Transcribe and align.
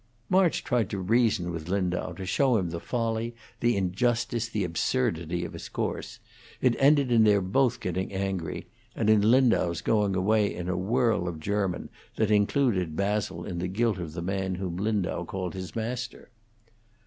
March 0.31 0.63
tried 0.63 0.89
to 0.89 0.97
reason 0.97 1.51
with 1.51 1.69
Lindau, 1.69 2.11
to 2.13 2.25
show 2.25 2.57
him 2.57 2.71
the 2.71 2.79
folly, 2.79 3.35
the 3.59 3.77
injustice, 3.77 4.47
the 4.49 4.63
absurdity 4.63 5.45
of 5.45 5.53
his 5.53 5.69
course; 5.69 6.17
it 6.59 6.75
ended 6.79 7.11
in 7.11 7.23
their 7.23 7.39
both 7.39 7.79
getting 7.79 8.11
angry, 8.11 8.65
and 8.95 9.11
in 9.11 9.21
Lindau's 9.21 9.79
going 9.81 10.15
away 10.15 10.51
in 10.51 10.67
a 10.67 10.75
whirl 10.75 11.27
of 11.27 11.39
German 11.39 11.87
that 12.15 12.31
included 12.31 12.95
Basil 12.95 13.45
in 13.45 13.59
the 13.59 13.67
guilt 13.67 13.99
of 13.99 14.13
the 14.13 14.23
man 14.23 14.55
whom 14.55 14.75
Lindau 14.77 15.23
called 15.23 15.53
his 15.53 15.75
master. 15.75 16.31